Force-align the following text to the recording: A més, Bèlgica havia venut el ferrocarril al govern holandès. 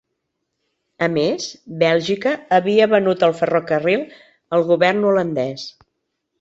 A 1.07 1.09
més, 1.17 1.45
Bèlgica 1.83 2.33
havia 2.59 2.89
venut 2.95 3.27
el 3.29 3.37
ferrocarril 3.43 4.05
al 4.59 4.69
govern 4.75 5.09
holandès. 5.13 5.71